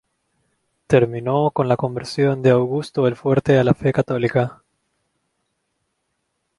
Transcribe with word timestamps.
Terminó 0.87 1.51
con 1.51 1.67
la 1.67 1.77
conversión 1.77 2.41
de 2.41 2.49
Augusto 2.49 3.05
el 3.07 3.15
Fuerte 3.15 3.59
a 3.59 3.63
la 3.63 3.75
fe 3.75 3.93
católica. 3.93 4.63